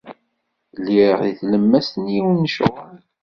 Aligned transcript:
Lliɣ 0.83 1.17
deg 1.25 1.35
tlemmast 1.39 1.93
n 1.97 2.05
yiwen 2.13 2.37
n 2.43 2.49
ccɣel. 2.53 2.97